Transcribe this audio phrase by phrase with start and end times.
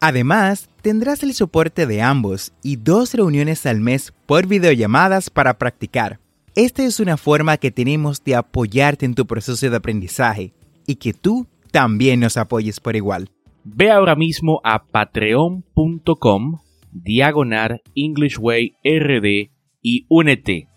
[0.00, 6.20] Además, tendrás el soporte de ambos y dos reuniones al mes por videollamadas para practicar.
[6.54, 10.54] Esta es una forma que tenemos de apoyarte en tu proceso de aprendizaje
[10.86, 13.28] y que tú también nos apoyes por igual.
[13.64, 16.58] Ve ahora mismo a patreon.com
[16.92, 19.50] diagonal Englishway RD
[19.82, 20.68] y únete.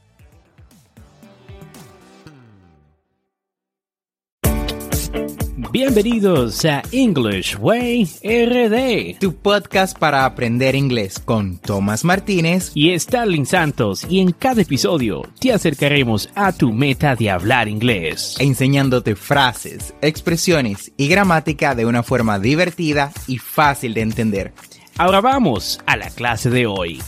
[5.81, 13.45] Bienvenidos a English Way RD, tu podcast para aprender inglés con Tomás Martínez y Starling
[13.45, 14.05] Santos.
[14.09, 20.91] Y en cada episodio te acercaremos a tu meta de hablar inglés, enseñándote frases, expresiones
[20.97, 24.53] y gramática de una forma divertida y fácil de entender.
[24.97, 27.01] Ahora vamos a la clase de hoy.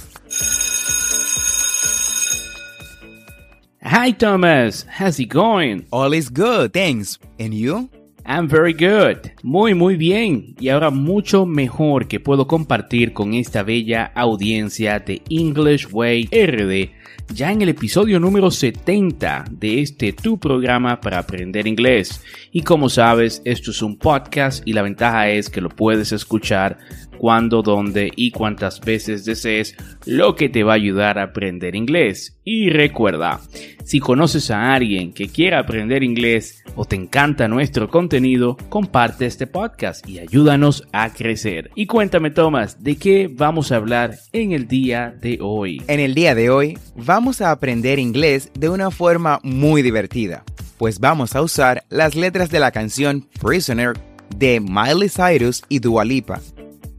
[3.81, 5.85] Hi Thomas, how's it going?
[5.89, 7.19] All is good, thanks.
[7.37, 7.89] And you?
[8.25, 9.31] I'm very good.
[9.43, 10.55] Muy, muy bien.
[10.59, 17.01] Y ahora mucho mejor que puedo compartir con esta bella audiencia de English Way RD
[17.33, 22.21] ya en el episodio número 70 de este tu programa para aprender inglés.
[22.51, 26.77] Y como sabes, esto es un podcast y la ventaja es que lo puedes escuchar
[27.21, 29.75] cuando, dónde y cuántas veces desees,
[30.07, 32.39] lo que te va a ayudar a aprender inglés.
[32.43, 33.39] Y recuerda,
[33.83, 39.45] si conoces a alguien que quiera aprender inglés o te encanta nuestro contenido, comparte este
[39.45, 41.69] podcast y ayúdanos a crecer.
[41.75, 45.83] Y cuéntame, Tomás, ¿de qué vamos a hablar en el día de hoy?
[45.87, 50.43] En el día de hoy vamos a aprender inglés de una forma muy divertida,
[50.79, 53.93] pues vamos a usar las letras de la canción Prisoner
[54.35, 56.41] de Miley Cyrus y Dua Lipa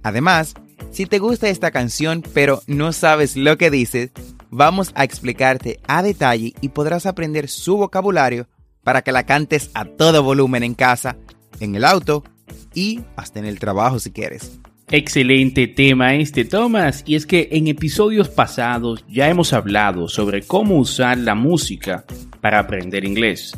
[0.03, 0.55] Además,
[0.91, 4.13] si te gusta esta canción pero no sabes lo que dice,
[4.51, 8.49] vamos a explicarte a detalle y podrás aprender su vocabulario
[8.83, 11.17] para que la cantes a todo volumen en casa,
[11.61, 12.25] en el auto
[12.75, 14.59] y hasta en el trabajo si quieres.
[14.91, 17.03] Excelente tema este, Thomas.
[17.07, 22.05] Y es que en episodios pasados ya hemos hablado sobre cómo usar la música
[22.43, 23.57] para aprender inglés.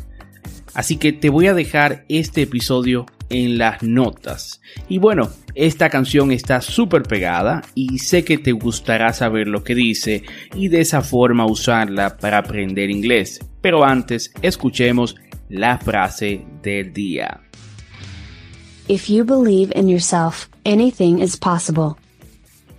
[0.73, 4.61] Así que te voy a dejar este episodio en las notas.
[4.89, 9.75] Y bueno, esta canción está súper pegada y sé que te gustará saber lo que
[9.75, 13.39] dice y de esa forma usarla para aprender inglés.
[13.61, 15.15] Pero antes, escuchemos
[15.49, 17.41] la frase del día.
[18.87, 21.95] If you believe in yourself, anything is possible.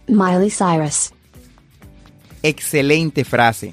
[0.09, 1.13] Miley Cyrus.
[2.43, 3.73] Excelente frase.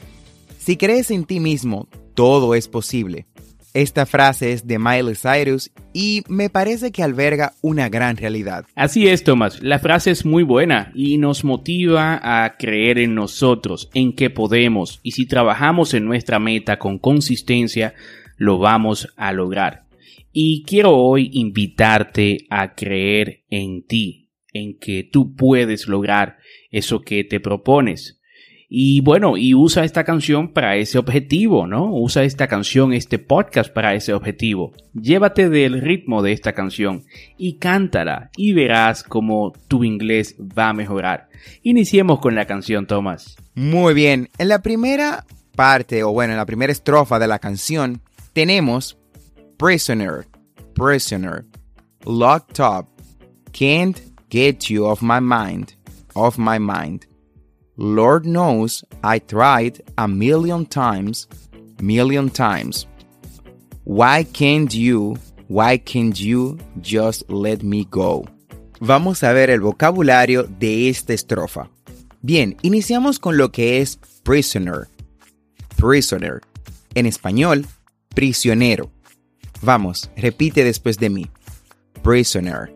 [0.58, 3.28] Si crees en ti mismo, todo es posible.
[3.74, 8.66] Esta frase es de Miley Cyrus y me parece que alberga una gran realidad.
[8.76, 9.64] Así es, Thomas.
[9.64, 15.00] La frase es muy buena y nos motiva a creer en nosotros, en que podemos
[15.02, 17.96] y si trabajamos en nuestra meta con consistencia,
[18.38, 19.88] lo vamos a lograr.
[20.32, 26.38] Y quiero hoy invitarte a creer en ti, en que tú puedes lograr
[26.70, 28.20] eso que te propones.
[28.76, 31.94] Y bueno, y usa esta canción para ese objetivo, ¿no?
[31.94, 34.74] Usa esta canción, este podcast para ese objetivo.
[35.00, 37.04] Llévate del ritmo de esta canción
[37.38, 41.30] y cántala y verás cómo tu inglés va a mejorar.
[41.62, 43.36] Iniciemos con la canción, Thomas.
[43.54, 45.24] Muy bien, en la primera
[45.56, 48.02] parte, o bueno, en la primera estrofa de la canción,
[48.34, 48.98] tenemos
[49.56, 50.26] Prisoner,
[50.74, 51.46] Prisoner,
[52.08, 52.88] Locked Up,
[53.52, 54.00] Can't
[54.32, 55.74] Get You Off My Mind,
[56.16, 57.13] Off My Mind.
[57.78, 61.28] Lord knows I tried a million times,
[61.82, 62.86] million times.
[63.84, 65.18] Why can't you,
[65.48, 68.26] why can't you just let me go?
[68.80, 71.70] Vamos a ver el vocabulario de esta estrofa.
[72.22, 74.88] Bien, iniciamos con lo que es prisoner.
[75.76, 76.42] Prisoner.
[76.94, 77.66] En español,
[78.14, 78.92] prisionero.
[79.64, 81.32] Vamos, repite después de mí.
[82.04, 82.72] Prisoner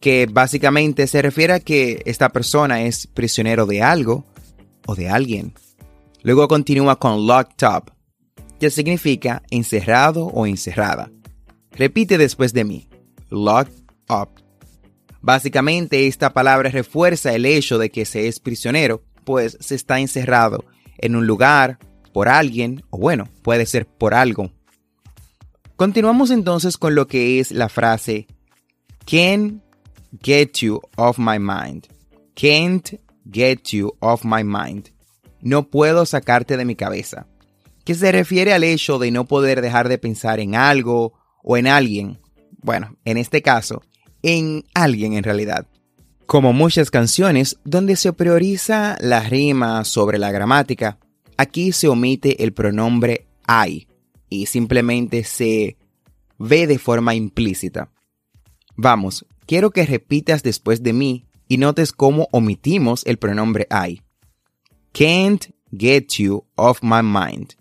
[0.00, 4.24] que básicamente se refiere a que esta persona es prisionero de algo
[4.86, 5.54] o de alguien.
[6.22, 7.92] Luego continúa con locked up,
[8.58, 11.10] que significa encerrado o encerrada.
[11.72, 12.88] Repite después de mí,
[13.28, 13.74] locked
[14.08, 14.30] up.
[15.20, 20.64] Básicamente esta palabra refuerza el hecho de que se es prisionero, pues se está encerrado
[20.98, 21.78] en un lugar,
[22.12, 24.50] por alguien, o bueno, puede ser por algo.
[25.76, 28.26] Continuamos entonces con lo que es la frase
[29.04, 29.62] ¿Quién
[30.22, 31.88] get you off my mind.
[32.34, 32.98] Can't
[33.30, 34.90] get you off my mind.
[35.42, 37.26] no puedo sacarte de mi cabeza,
[37.84, 41.66] que se refiere al hecho de no poder dejar de pensar en algo o en
[41.66, 42.18] alguien.
[42.62, 43.82] Bueno, en este caso,
[44.22, 45.66] en alguien en realidad.
[46.26, 50.98] Como muchas canciones donde se prioriza la rima sobre la gramática,
[51.36, 53.88] aquí se omite el pronombre I
[54.28, 55.76] y simplemente se
[56.38, 57.90] ve de forma implícita.
[58.76, 64.00] Vamos, quiero que repitas después de mí y notes cómo omitimos el pronombre I.
[64.92, 67.56] Can't get you off my mind.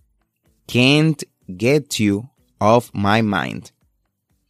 [0.68, 3.72] Can't get you off my mind.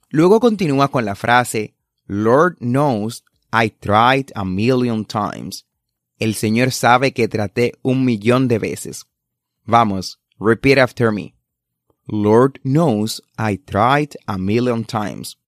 [0.10, 1.76] Luego continúa con la frase
[2.08, 5.66] Lord knows I tried a million times.
[6.20, 9.06] El Señor sabe que traté un millón de veces.
[9.66, 11.36] Vamos, repeat after me.
[12.06, 15.39] Lord knows I tried a million times.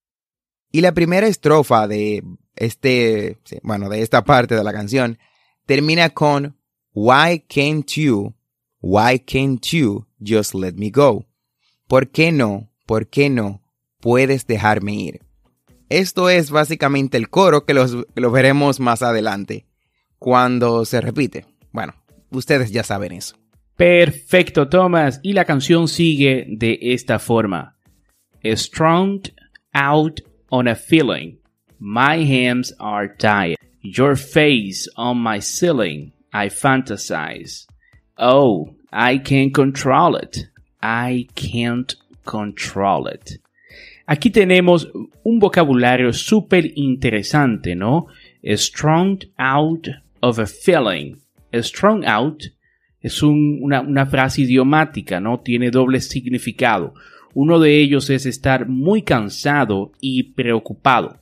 [0.71, 2.23] Y la primera estrofa de
[2.55, 5.19] este, bueno, de esta parte de la canción
[5.65, 6.57] termina con
[6.93, 8.33] Why can't you,
[8.81, 11.25] why can't you just let me go?
[11.87, 13.61] ¿Por qué no, por qué no
[13.99, 15.21] puedes dejarme ir?
[15.89, 19.65] Esto es básicamente el coro que lo veremos más adelante,
[20.19, 21.45] cuando se repite.
[21.73, 21.93] Bueno,
[22.29, 23.35] ustedes ya saben eso.
[23.75, 25.19] Perfecto, Thomas.
[25.21, 27.77] Y la canción sigue de esta forma.
[28.43, 29.21] Strong
[29.73, 30.21] out
[30.51, 31.37] on a feeling.
[31.79, 33.55] My hands are tied.
[33.81, 36.11] Your face on my ceiling.
[36.33, 37.65] I fantasize.
[38.17, 40.47] Oh, I can't control it.
[40.81, 41.95] I can't
[42.25, 43.39] control it.
[44.07, 44.87] Aquí tenemos
[45.23, 48.07] un vocabulario súper interesante, ¿no?
[48.43, 49.87] Strong out
[50.21, 51.17] of a feeling.
[51.53, 52.43] Strong out
[53.01, 55.39] es una, una frase idiomática, ¿no?
[55.39, 56.93] Tiene doble significado.
[57.33, 61.17] Uno de ellos es estar muy cansado y preocupado.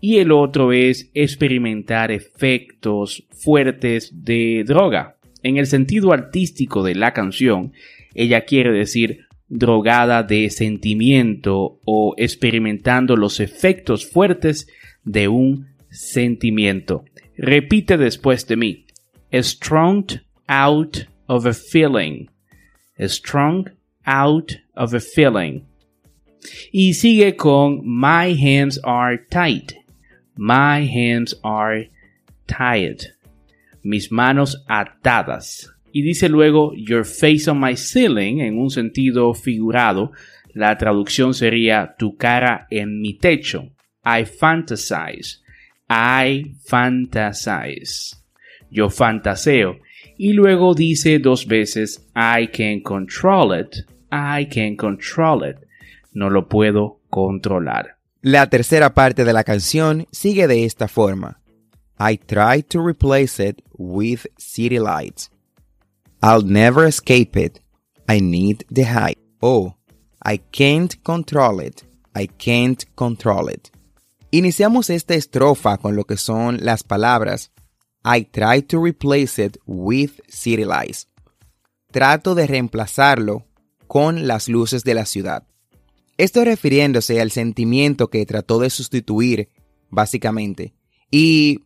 [0.00, 5.16] Y el otro es experimentar efectos fuertes de droga.
[5.42, 7.72] En el sentido artístico de la canción,
[8.14, 14.68] ella quiere decir drogada de sentimiento o experimentando los efectos fuertes
[15.04, 17.04] de un sentimiento.
[17.36, 18.86] Repite después de mí.
[19.32, 20.06] Strong
[20.46, 22.26] out of a feeling.
[22.98, 23.70] Strong
[24.06, 25.66] out of a feeling.
[26.72, 29.74] Y sigue con My hands are tight.
[30.36, 31.88] My hands are
[32.46, 33.14] tied.
[33.82, 40.10] Mis manos atadas y dice luego Your face on my ceiling en un sentido figurado.
[40.52, 43.70] La traducción sería tu cara en mi techo.
[44.04, 45.38] I fantasize.
[45.88, 48.16] I fantasize.
[48.70, 49.78] Yo fantaseo.
[50.18, 53.86] Y luego dice dos veces I can control it.
[54.14, 55.56] I can control it.
[56.12, 57.98] No lo puedo controlar.
[58.22, 61.40] La tercera parte de la canción sigue de esta forma.
[61.98, 65.30] I try to replace it with city lights.
[66.22, 67.60] I'll never escape it.
[68.08, 69.18] I need the height.
[69.40, 69.74] Oh,
[70.24, 71.82] I can't control it.
[72.14, 73.70] I can't control it.
[74.30, 77.50] Iniciamos esta estrofa con lo que son las palabras
[78.04, 81.08] I try to replace it with city lights.
[81.90, 83.46] Trato de reemplazarlo
[83.86, 85.46] con las luces de la ciudad.
[86.16, 89.48] Esto refiriéndose al sentimiento que trató de sustituir,
[89.90, 90.72] básicamente.
[91.10, 91.60] Y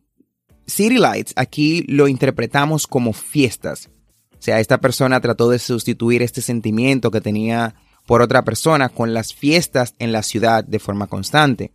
[0.65, 3.89] City Lights aquí lo interpretamos como fiestas.
[4.33, 9.13] O sea, esta persona trató de sustituir este sentimiento que tenía por otra persona con
[9.13, 11.71] las fiestas en la ciudad de forma constante.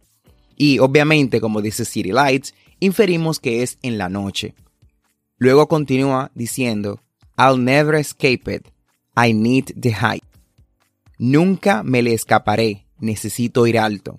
[0.57, 4.54] Y obviamente, como dice City Lights, inferimos que es en la noche.
[5.38, 7.00] Luego continúa diciendo,
[7.37, 8.68] I'll never escape it.
[9.16, 10.25] I need the height.
[11.18, 12.87] Nunca me le escaparé.
[12.99, 14.18] Necesito ir alto.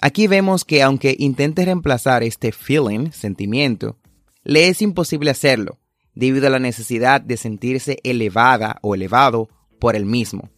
[0.00, 3.98] Aquí vemos que aunque intente reemplazar este feeling, sentimiento,
[4.42, 5.78] le es imposible hacerlo,
[6.14, 9.48] debido a la necesidad de sentirse elevada o elevado
[9.78, 10.48] por el mismo.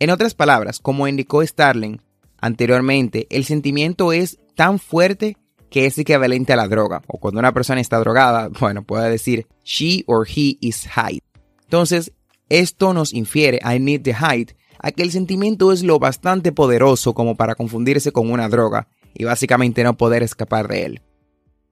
[0.00, 2.00] En otras palabras, como indicó Starling
[2.40, 5.36] anteriormente, el sentimiento es tan fuerte
[5.70, 7.02] que es equivalente a la droga.
[7.06, 11.20] O cuando una persona está drogada, bueno, puede decir she or he is high.
[11.64, 12.12] Entonces,
[12.48, 14.52] esto nos infiere, I need the height,
[14.82, 19.24] a que el sentimiento es lo bastante poderoso como para confundirse con una droga y
[19.24, 21.02] básicamente no poder escapar de él.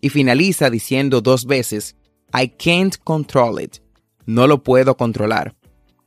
[0.01, 1.97] Y finaliza diciendo dos veces,
[2.33, 3.79] I can't control it.
[4.27, 5.57] No lo puedo controlar.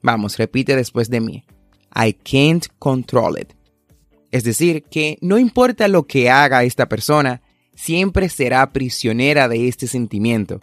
[0.01, 1.43] Vamos, repite después de mí.
[1.95, 3.53] I can't control it.
[4.29, 7.41] Es decir, que no importa lo que haga esta persona,
[7.75, 10.61] siempre será prisionera de este sentimiento.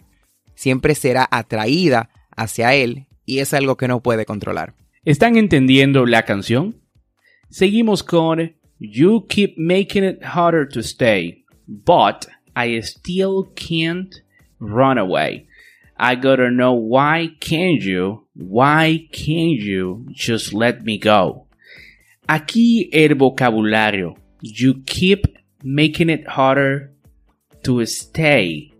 [0.55, 4.73] Siempre será atraída hacia él y es algo que no puede controlar.
[5.05, 6.75] ¿Están entendiendo la canción?
[7.49, 14.13] Seguimos con You keep making it harder to stay, but I still can't
[14.59, 15.47] run away.
[15.97, 21.47] I gotta know why can't you, why can't you just let me go?
[22.27, 24.17] Aquí el vocabulario.
[24.41, 25.25] You keep
[25.63, 26.91] making it harder
[27.63, 28.73] to stay.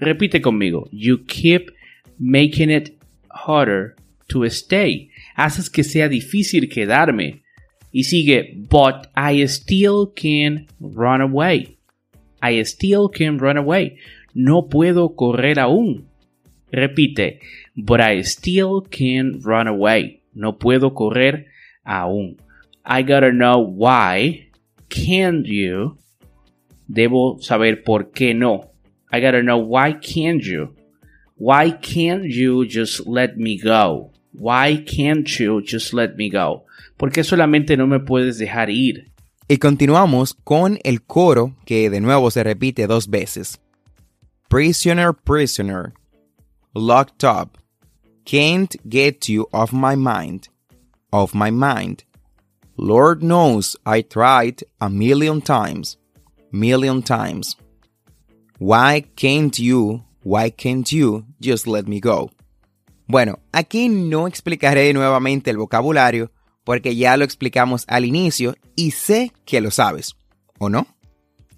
[0.00, 0.88] Repite conmigo.
[0.92, 1.70] You keep
[2.18, 2.98] making it
[3.30, 3.96] harder
[4.28, 5.10] to stay.
[5.38, 7.44] Haces que sea difícil quedarme.
[7.92, 11.78] Y sigue, but I still can run away.
[12.42, 13.98] I still can run away.
[14.34, 16.08] No puedo correr aún.
[16.72, 17.38] Repite,
[17.76, 20.22] but I still can run away.
[20.34, 21.46] No puedo correr
[21.86, 22.38] aún.
[22.84, 24.50] I gotta know why
[24.88, 25.98] can't you.
[26.90, 28.72] Debo saber por qué no.
[29.12, 30.74] I gotta know why can't you.
[31.36, 34.10] Why can't you just let me go?
[34.38, 36.64] Why can't you just let me go?
[36.96, 39.10] ¿Por qué solamente no me puedes dejar ir?
[39.48, 43.58] Y continuamos con el coro que de nuevo se repite dos veces.
[44.48, 45.92] Prisoner, prisoner,
[46.72, 47.58] locked up,
[48.24, 50.48] can't get you off my mind,
[51.12, 52.04] off my mind.
[52.76, 55.98] Lord knows I tried a million times,
[56.52, 57.56] million times.
[58.60, 62.30] Why can't you, why can't you just let me go?
[63.08, 66.30] Bueno, aquí no explicaré nuevamente el vocabulario
[66.62, 70.14] porque ya lo explicamos al inicio y sé que lo sabes,
[70.58, 70.86] ¿o no?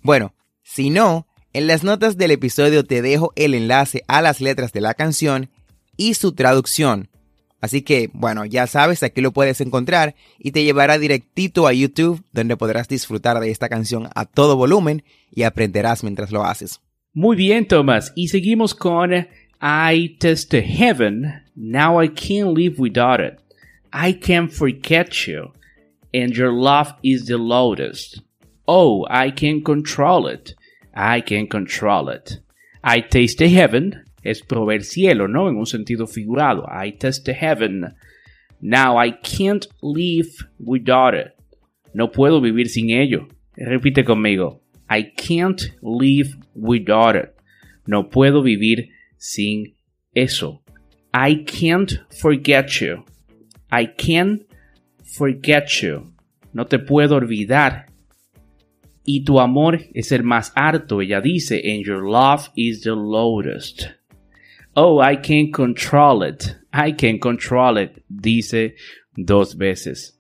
[0.01, 4.73] Bueno, si no, en las notas del episodio te dejo el enlace a las letras
[4.73, 5.51] de la canción
[5.97, 7.09] y su traducción.
[7.61, 12.23] Así que, bueno, ya sabes, aquí lo puedes encontrar y te llevará directito a YouTube
[12.33, 15.03] donde podrás disfrutar de esta canción a todo volumen
[15.33, 16.81] y aprenderás mientras lo haces.
[17.13, 18.13] Muy bien, Thomas.
[18.15, 19.13] Y seguimos con
[19.61, 23.39] I test heaven, now I can't live without it.
[23.93, 25.53] I can't forget you,
[26.15, 28.23] and your love is the loudest.
[28.67, 30.55] Oh, I can control it.
[30.95, 32.39] I can control it.
[32.83, 35.49] I taste heaven es proveer cielo, ¿no?
[35.49, 36.67] En un sentido figurado.
[36.71, 37.95] I taste heaven.
[38.61, 41.35] Now I can't live without it.
[41.95, 43.29] No puedo vivir sin ello.
[43.57, 44.61] Repite conmigo.
[44.89, 47.35] I can't live without it.
[47.87, 48.91] No puedo vivir
[49.21, 49.75] sin
[50.15, 50.63] eso.
[51.13, 53.05] I can't forget you.
[53.71, 54.43] I can't
[55.05, 56.13] forget you.
[56.53, 57.87] No te puedo olvidar
[59.05, 63.87] y tu amor es el más alto, ella dice, and your love is the lowest.
[64.75, 66.57] Oh, I can't control it.
[66.73, 68.77] I can't control it, dice
[69.17, 70.17] dos veces.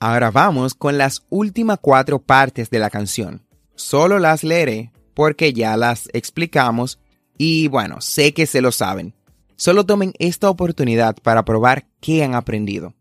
[0.00, 3.42] Ahora vamos con las últimas cuatro partes de la canción.
[3.76, 6.98] Solo las leeré porque ya las explicamos
[7.38, 9.14] y bueno, sé que se lo saben.
[9.56, 12.94] Solo tomen esta oportunidad para probar qué han aprendido.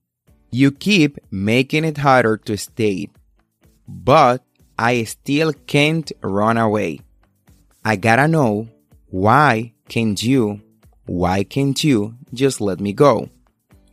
[0.52, 3.10] You keep making it harder to stay,
[3.88, 4.42] but
[4.78, 7.02] I still can't run away.
[7.84, 8.68] I gotta know
[9.10, 10.62] why can't you,
[11.08, 13.30] why can't you just let me go?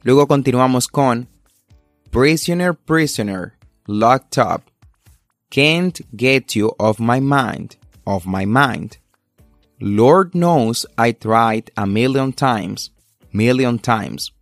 [0.02, 1.28] Luego continuamos con
[2.11, 3.54] Prisoner, prisoner,
[3.87, 4.71] locked up.
[5.50, 7.76] Can't get you off my mind,
[8.07, 8.97] off my mind.
[9.80, 12.90] Lord knows I tried a million times,
[13.32, 14.32] million times.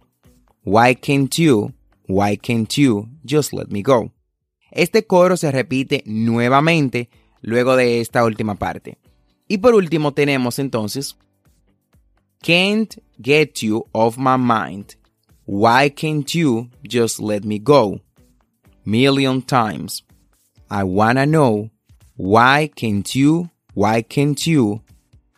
[0.64, 1.74] Why can't you,
[2.06, 4.12] why can't you just let me go?
[4.70, 7.08] Este coro se repite nuevamente
[7.42, 8.98] luego de esta última parte.
[9.48, 11.16] Y por último tenemos entonces
[12.42, 14.96] Can't get you off my mind.
[15.44, 18.00] Why can't you just let me go?
[18.84, 20.02] Million times.
[20.70, 21.70] I wanna know.
[22.16, 23.50] Why can't you?
[23.74, 24.82] Why can't you?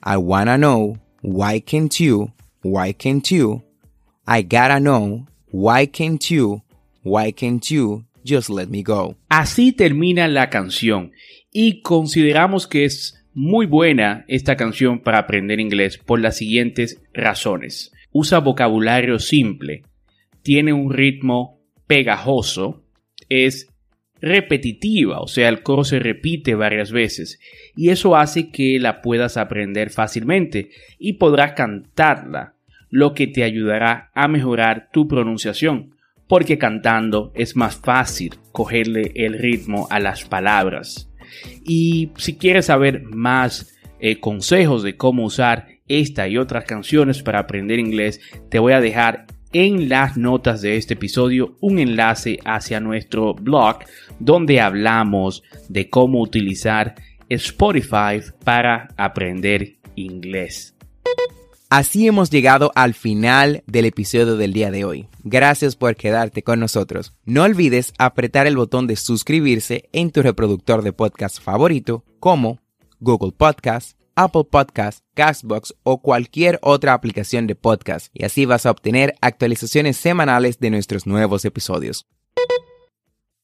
[0.03, 0.97] I wanna know.
[1.23, 2.33] Why can't you?
[2.63, 3.63] Why can't you?
[4.27, 5.27] I gotta know.
[5.51, 6.63] Why can't you?
[7.03, 8.05] Why can't you?
[8.25, 9.17] Just Let Me Go.
[9.29, 11.13] Así termina la canción
[11.53, 17.93] y consideramos que es muy buena esta canción para aprender inglés por las siguientes razones.
[18.11, 19.83] Usa vocabulario simple,
[20.43, 22.85] tiene un ritmo pegajoso,
[23.29, 23.69] es
[24.21, 27.39] repetitiva, o sea, el coro se repite varias veces
[27.77, 32.55] y eso hace que la puedas aprender fácilmente y podrás cantarla,
[32.91, 35.95] lo que te ayudará a mejorar tu pronunciación
[36.29, 41.11] porque cantando es más fácil cogerle el ritmo a las palabras.
[41.65, 47.41] Y si quieres saber más eh, consejos de cómo usar esta y otras canciones para
[47.41, 48.21] aprender inglés,
[48.51, 53.79] te voy a dejar en las notas de este episodio un enlace hacia nuestro blog
[54.19, 56.95] donde hablamos de cómo utilizar
[57.29, 60.75] Spotify para aprender inglés.
[61.71, 65.07] Así hemos llegado al final del episodio del día de hoy.
[65.23, 67.13] Gracias por quedarte con nosotros.
[67.27, 72.61] No olvides apretar el botón de suscribirse en tu reproductor de podcast favorito como
[73.01, 78.73] Google Podcast, Apple Podcasts, Castbox o cualquier otra aplicación de podcast y así vas a
[78.73, 82.09] obtener actualizaciones semanales de nuestros nuevos episodios.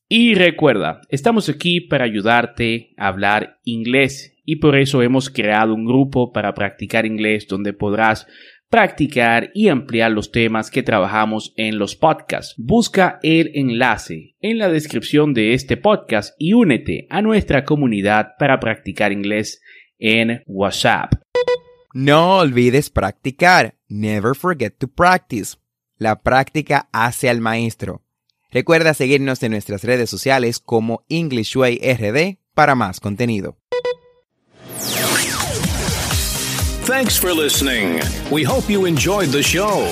[0.08, 5.86] Y recuerda, estamos aquí para ayudarte a hablar inglés y por eso hemos creado un
[5.86, 8.26] grupo para practicar inglés donde podrás
[8.68, 12.56] practicar y ampliar los temas que trabajamos en los podcasts.
[12.58, 18.58] Busca el enlace en la descripción de este podcast y únete a nuestra comunidad para
[18.58, 19.60] practicar inglés
[19.98, 21.14] en WhatsApp.
[21.92, 23.76] No olvides practicar.
[23.88, 25.56] Never forget to practice.
[25.96, 28.02] La práctica hace al maestro.
[28.50, 33.56] Recuerda seguirnos en nuestras redes sociales como Englishway RD para más contenido.
[36.86, 38.00] Thanks for listening.
[38.30, 39.88] We hope you enjoyed the show.